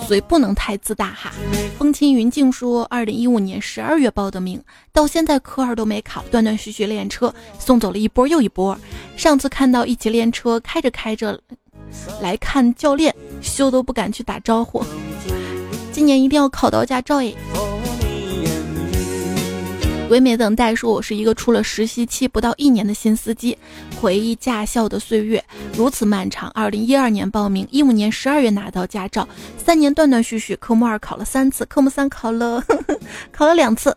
[0.08, 1.32] 所以不能太自大哈。
[1.78, 4.60] 风轻云静说，二零一五年十二月报的名，
[4.92, 8.76] 到现在科二都没考，断断续续练车，送走了一波又一波。
[9.16, 11.40] 上次看到一起练车，开着开着。
[12.22, 14.84] 来看教练，羞都不敢去打招呼。
[15.92, 17.36] 今年一定要考到驾照诶！
[20.10, 23.56] 唯美等待说：“我是一个出了实习期不到一年的新司机，
[24.02, 25.44] 回忆驾校的岁月
[25.76, 26.50] 如此漫长。
[26.50, 32.64] 二零一二年报名，一五年十二月拿到驾照，三年断断续续，科目二考了三次，科目三考了
[33.32, 33.96] 考了两次，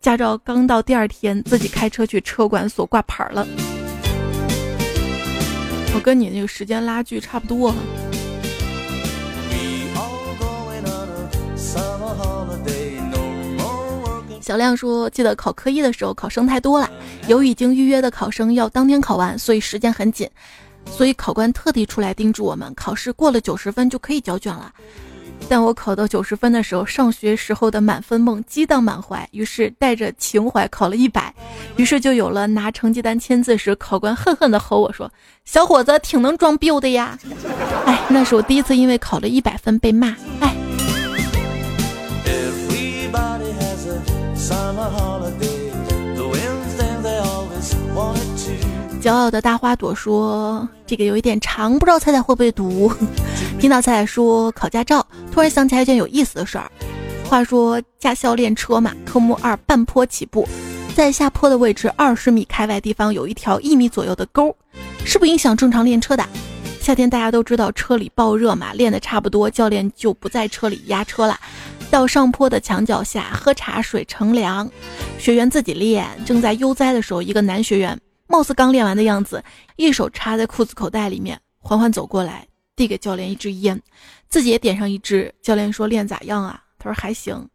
[0.00, 3.46] 驾照刚到第二天，自己开车去车管所挂牌了。”
[5.94, 7.74] 我跟你那个时间拉距差不多。
[14.50, 16.90] 小亮说：“记得考科一的时候，考生太多了，
[17.28, 20.28] 有已经预约的考生要当天考完，所以时间很紧，
[20.86, 24.72] 所以考官特地出来叮嘱我们，考试过了九十分就可以交卷了。”
[25.48, 31.32] 但我考到九十分的时候，上学时候的满分梦激荡满怀，于是带着情怀考了一百，
[31.76, 35.08] 于是就有了拿成绩单签字时，考官恨恨地吼我说
[35.46, 37.16] ：“小伙子挺能装逼的呀！”
[37.86, 40.08] 哎，那是我第一次因为考了一百分被骂。
[40.40, 40.69] 哎。
[49.00, 52.92] 骄傲的大花朵说：“这个有一点长，不知道彩彩会不会读。”
[53.58, 56.70] 听到彩彩说考驾照，突然想起来一件有意思的事儿。
[57.28, 60.46] 话说驾校练车嘛，科目二半坡起步，
[60.94, 64.54] 在下坡的位置二十米开外地方有一条一米左右的沟，
[65.04, 66.24] 是不影响正常练车的。
[66.80, 71.38] 夏天大家都知道车里爆热嘛，练的差不多，教练就不在车里压车了，
[71.90, 74.70] 到上坡的墙角下喝茶水乘凉，
[75.18, 76.06] 学员自己练。
[76.24, 78.00] 正在悠哉的时候，一个男学员。
[78.28, 79.42] 貌似刚练完的样子，
[79.74, 83.82] 一手插在裤子口袋里面，缓缓走过来，递给教练一支烟，
[84.28, 85.34] 自己也点上一支。
[85.42, 87.48] 教练说：“练咋样啊？”他说：“还行。”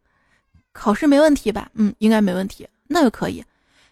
[0.72, 1.70] 考试没问题吧？
[1.72, 2.68] 嗯，应该没问题。
[2.86, 3.42] 那就可以。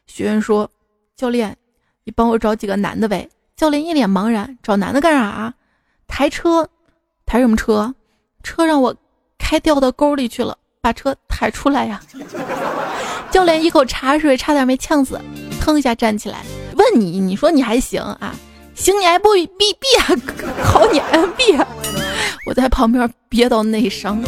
[0.07, 0.71] 学员说
[1.17, 1.57] ：“教练，
[2.05, 3.27] 你帮我找几个男的呗。”
[3.57, 5.55] 教练一脸茫然：“找男的干啥？
[6.07, 6.69] 抬车？
[7.25, 7.95] 抬什么车？
[8.43, 8.95] 车让我
[9.45, 12.01] 开掉到沟里去了，把车抬出来呀！”
[13.31, 15.21] 教练一口茶水差点没呛死，
[15.61, 16.39] 腾一下站起来。
[16.77, 18.35] 问你，你说你还行啊？
[18.75, 20.17] 行你还不毕毕啊？
[20.65, 21.69] 考你 M B 啊？
[22.47, 24.19] 我在旁边憋到内伤。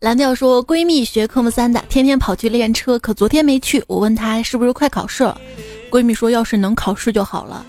[0.00, 3.82] 蓝调说闺蜜学科目三的，天天跑去练车，可昨天没去。
[3.86, 5.40] 我问她是不是快考试了？
[5.94, 7.64] 闺蜜说要是能考试就好了。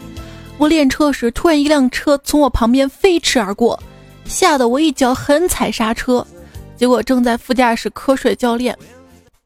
[0.57, 3.79] 我练车时，突然一辆车从我旁边飞驰而过，
[4.25, 6.25] 吓得我一脚狠踩刹车。
[6.75, 8.75] 结果正在副驾驶瞌睡，教练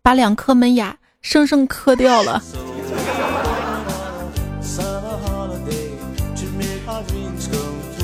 [0.01, 2.41] 把两颗门牙生生磕掉了。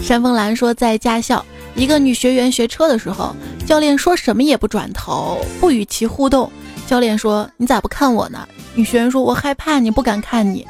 [0.03, 3.33] 山峰兰说，在驾校，一个女学员学车的时候，
[3.65, 6.51] 教练说什么也不转头，不与其互动。
[6.85, 8.45] 教练说：“你咋不看我呢？”
[8.75, 10.67] 女学员说：“我害怕你，不敢看你。”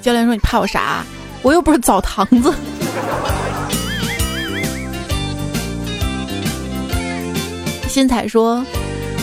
[0.00, 1.04] 教练说：“你怕我啥？
[1.42, 2.52] 我又不是澡堂子。”
[7.88, 8.64] 新彩说，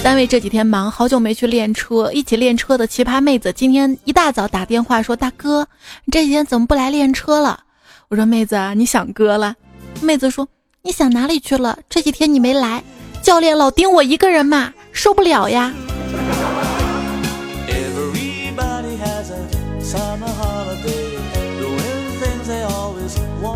[0.03, 2.11] 单位这几天忙，好久没去练车。
[2.13, 5.67] 一起练车的奇葩妹子今天一大早打电话说：“大哥，
[6.05, 7.61] 你这几天怎么不来练车了？”
[8.09, 9.55] 我说：“妹子，你想哥了？”
[10.01, 10.47] 妹子说
[10.84, 11.80] ：“你想哪里去了？
[11.89, 12.84] 这几天你没来，
[13.23, 15.73] 教练老盯我一个人嘛，受不了呀。”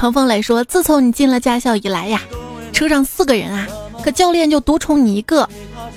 [0.04, 2.22] 彭凤磊说：“自从你进了驾校以来呀，
[2.74, 3.66] 车上四个人啊。”
[4.04, 5.47] 可教练就独宠你一个，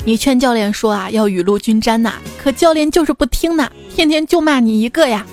[0.05, 5.27] 你劝教练说啊要雨露均沾呐，可教练就是不听呐，天天就骂你一个呀。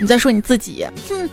[0.00, 1.28] 你在说你自己，哼。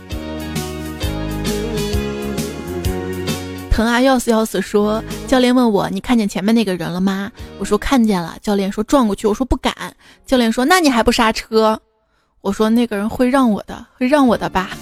[3.70, 7.32] 疼啊要死要死说，教练问我你看见前面那个人了吗？
[7.58, 8.36] 我说看见了。
[8.42, 9.72] 教练说撞过去，我说不敢。
[10.26, 11.80] 教练说那你还不刹车？
[12.42, 14.76] 我说那个人会让我的，会让我的吧。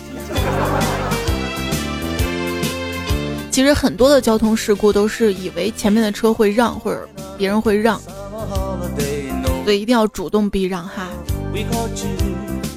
[3.57, 7.99] 其实很多的交通事故都是以为前面的车会让，或者别人会让，
[9.65, 11.09] 所以一定要主动避让哈。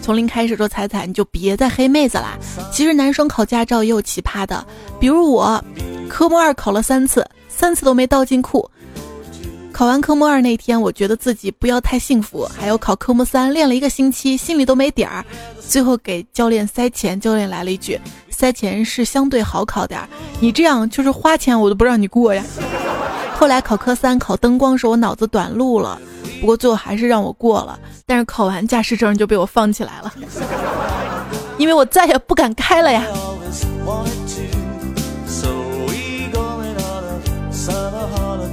[0.01, 2.39] 从零开始做彩彩，你就别再黑妹子啦。
[2.71, 4.65] 其实男生考驾照也有奇葩的，
[5.01, 5.61] 比如我，
[6.07, 8.71] 科目二考了三次，三次都没倒进库。
[9.79, 15.23] 考完科目二那天，我觉得自己不要太幸福，还有考科目三练了一个星期，心里都没底儿。
[15.57, 17.97] 最后给教练塞钱，教练来了一句
[18.29, 20.09] ：“塞钱是相对好考点儿，
[20.41, 22.43] 你这样就是花钱，我都不让你过呀。
[23.39, 25.97] ”后来考科三考灯光时，我脑子短路了，
[26.41, 27.79] 不过最后还是让我过了。
[28.05, 30.13] 但是考完驾驶证就被我放起来了，
[31.57, 33.05] 因为我再也不敢开了呀。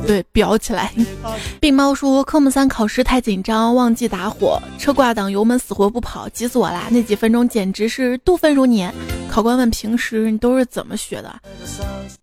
[0.07, 0.93] 对，裱起来。
[1.61, 6.85] 病猫说科目三考试太紧张，忘记打火，车挂档，油门死活不跑，急死我啦！
[6.91, 8.95] 那几分钟简直是度分如年。
[9.29, 11.35] 考官问平时你都是怎么学的？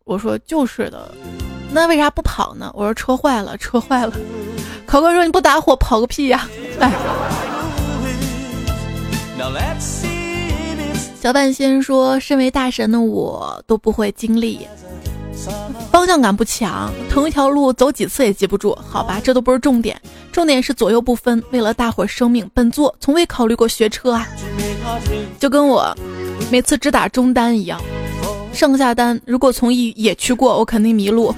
[0.05, 1.13] 我说就是的。
[1.71, 2.71] 那为啥不跑呢？
[2.73, 4.13] 我说车坏了，车坏了。
[4.85, 6.47] 考官说你不打火跑个屁呀！
[6.79, 6.91] 哎。
[11.19, 14.67] 小半仙说，身为大神的我都不会经历。
[15.91, 18.77] 方向感不强，同一条路走几次也记不住。
[18.87, 19.99] 好吧，这都不是重点，
[20.31, 21.41] 重点是左右不分。
[21.51, 24.27] 为了大伙生命，本座从未考虑过学车啊，
[25.39, 25.95] 就跟我
[26.51, 27.81] 每次只打中单一样。
[28.51, 31.33] 上下单如果从一野区过，我肯定迷路。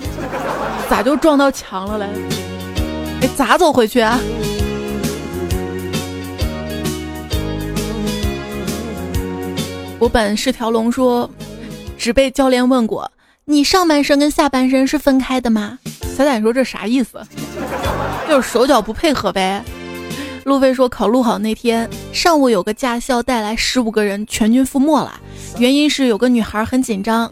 [0.90, 2.08] 咋就撞到墙了嘞？
[3.22, 4.20] 哎，咋走回去啊？
[9.98, 11.28] 我本是条龙，说
[11.98, 13.10] 只被教练问过。
[13.48, 15.78] 你上半身跟下半身是分开的吗？
[16.18, 17.22] 彩彩说这啥意思？
[18.28, 19.64] 就是手脚不配合呗。
[20.46, 25.14] 路飞说考路考那天上午有个驾校带来十五个人全军覆没了，
[25.60, 27.32] 原因是有个女孩很紧张。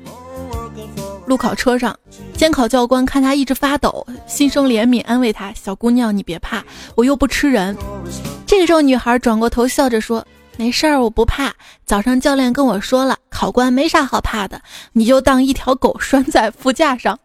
[1.26, 1.98] 路考车上，
[2.38, 7.76] 监考教官看她一直发抖，心生怜悯，安慰她：“小姑娘，你别怕，我又不吃人。”
[8.46, 10.24] 这个时候，女孩转过头笑着说。
[10.58, 11.54] 没事儿，我不怕。
[11.86, 14.62] 早上教练跟我说了，考官没啥好怕的，
[14.94, 17.18] 你就当一条狗拴在副驾上，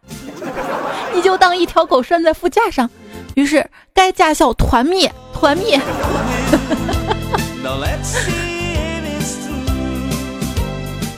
[1.13, 2.89] 你就当一条狗拴在副驾上。
[3.35, 5.79] 于是该驾校团灭，团灭。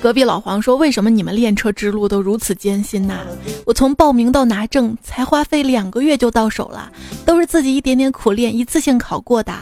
[0.02, 3.20] 隔壁老黄说：“为什么你们练车之路都如此艰辛呐？
[3.68, 6.92] 我从报名到拿证才花费两个月就到手了，
[7.24, 9.54] 都是自己一点点苦练，一次性考过的。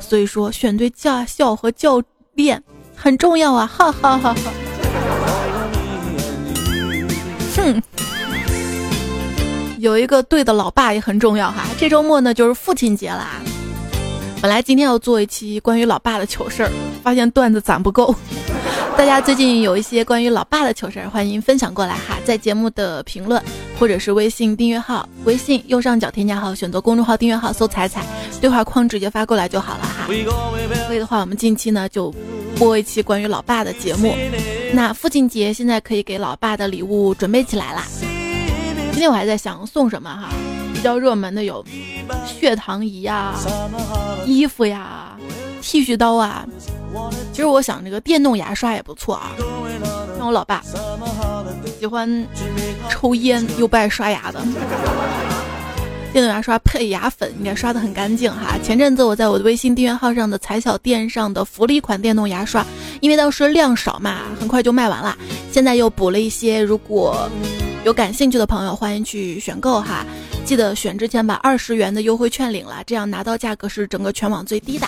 [0.00, 2.00] 所以说，选对驾校和教
[2.34, 2.62] 练
[2.94, 3.66] 很重要啊！
[3.66, 4.52] 哈哈哈哈。
[7.56, 7.82] 哼，
[9.78, 11.64] 有一个对的老爸也很重要哈。
[11.76, 13.42] 这周末呢就是父亲节啦。
[14.40, 16.70] 本来今天要做一期关于老爸的糗事儿，
[17.02, 18.14] 发现段子攒不够。”
[18.96, 23.42] 大家最近有一些关于老爸的糗事儿，欢迎分享过来哈，在节目的评论
[23.78, 28.04] 或者是微信订阅号，微信右上角添加号，选择公众号订阅号，搜“彩彩”，
[28.40, 30.06] 对话框直接发过来就好了哈。
[30.06, 30.14] 可
[30.94, 32.14] 以的话，我们近期呢就
[32.56, 34.14] 播一期关于老爸的节目。
[34.72, 37.84] 那父亲节现在可以给老爸的礼物准备起来啦。
[38.92, 40.28] 今天我还在想送什么哈，
[40.78, 41.64] 比较热门的有
[42.24, 43.34] 血糖仪呀、
[44.24, 45.16] 衣服呀、
[45.60, 46.46] 剃须刀啊。
[47.32, 49.32] 其实我想，这个电动牙刷也不错啊。
[50.16, 50.62] 像我老爸
[51.80, 52.26] 喜欢
[52.88, 54.40] 抽烟又不爱刷牙的，
[56.12, 58.56] 电动牙刷配牙粉应该刷的很干净哈。
[58.62, 62.64] 前阵子我在我的微信订阅号上的彩小店上的福利款电动牙刷，
[63.00, 65.18] 因为当时量少嘛，很快就卖完了。
[65.50, 67.28] 现在又补了一些，如果
[67.84, 70.04] 有感兴趣的朋友，欢迎去选购哈。
[70.44, 74.86] 记得选之前把二十元的优惠券领了，这样拿到价格是整个全网最低的。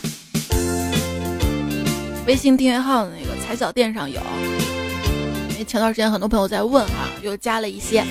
[2.27, 4.21] 微信订阅号的那个彩小店上有，
[5.51, 8.05] 因为前段时间很多朋友在问哈，又加了一些。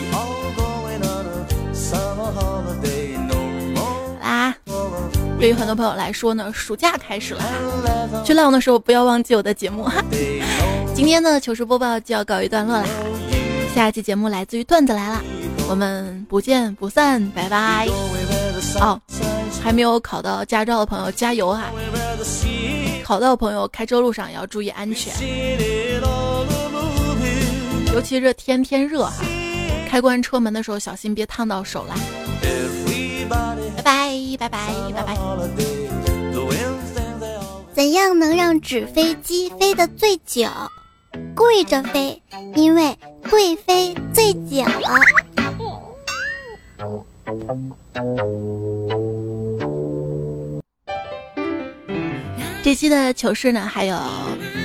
[4.21, 4.55] 啦，
[5.39, 7.43] 对于很多朋友来说呢，暑假开始了，
[8.25, 10.03] 去浪的时候不要忘记我的节目哈。
[10.95, 12.86] 今天的糗事播报就要告一段落啦，
[13.74, 15.24] 下一期节目来自于段子来了，
[15.70, 17.88] 我们不见不散，拜拜。
[18.82, 18.99] 哦，
[19.61, 21.72] 还没有考到驾照的朋友加油哈。
[23.03, 25.13] 考到的朋友，开车路上也要注意安全，
[27.93, 29.24] 尤其是天天热哈，
[29.88, 31.95] 开关车门的时候小心别烫到手啦。
[33.84, 35.17] 拜拜拜拜拜拜。
[37.74, 40.47] 怎样能让纸飞机飞得最久？
[41.36, 42.22] 跪着飞，
[42.55, 42.97] 因为
[43.30, 44.63] 贵妃最久。
[52.61, 53.97] 这期的糗事呢，还有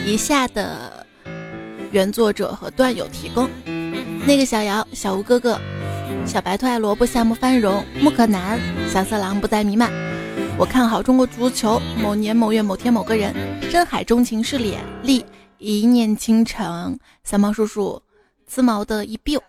[0.04, 1.06] 以下的
[1.90, 3.48] 原作者和段友提供：
[4.26, 5.58] 那个小姚、小吴哥哥、
[6.26, 9.90] 小白兔爱萝卜、夏目繁荣、木可南、小色狼不再弥漫、
[10.58, 11.80] 我看好中国足球。
[12.02, 13.32] 某年某月某天某个人，
[13.70, 14.80] 深海钟情是脸。
[15.02, 15.24] 立
[15.58, 16.98] 一念倾城。
[17.22, 18.02] 三毛叔叔，
[18.46, 19.42] 自毛的一丢，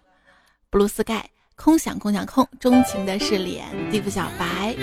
[0.70, 0.88] 布鲁。
[0.88, 3.66] 斯盖空想空想空，钟情的是脸。
[3.92, 4.76] 地府小白。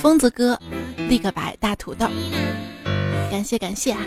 [0.00, 0.60] 疯子哥，
[1.08, 2.06] 立个白大土豆。
[3.30, 4.00] 感谢感谢啊。